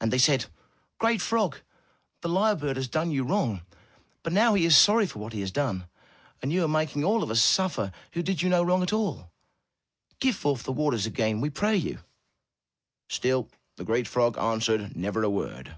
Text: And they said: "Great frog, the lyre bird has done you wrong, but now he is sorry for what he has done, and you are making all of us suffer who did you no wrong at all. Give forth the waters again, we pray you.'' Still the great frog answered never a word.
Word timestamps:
And 0.00 0.12
they 0.12 0.18
said: 0.18 0.44
"Great 0.98 1.20
frog, 1.20 1.56
the 2.20 2.28
lyre 2.28 2.54
bird 2.54 2.76
has 2.76 2.86
done 2.86 3.10
you 3.10 3.24
wrong, 3.24 3.62
but 4.22 4.32
now 4.32 4.54
he 4.54 4.64
is 4.64 4.76
sorry 4.76 5.08
for 5.08 5.18
what 5.18 5.32
he 5.32 5.40
has 5.40 5.50
done, 5.50 5.88
and 6.40 6.52
you 6.52 6.62
are 6.64 6.68
making 6.68 7.02
all 7.02 7.24
of 7.24 7.32
us 7.32 7.42
suffer 7.42 7.90
who 8.12 8.22
did 8.22 8.42
you 8.42 8.48
no 8.48 8.62
wrong 8.62 8.80
at 8.84 8.92
all. 8.92 9.32
Give 10.20 10.36
forth 10.36 10.62
the 10.62 10.70
waters 10.70 11.04
again, 11.04 11.40
we 11.40 11.50
pray 11.50 11.76
you.'' 11.76 11.98
Still 13.08 13.48
the 13.74 13.82
great 13.84 14.06
frog 14.06 14.38
answered 14.38 14.94
never 14.94 15.24
a 15.24 15.28
word. 15.30 15.74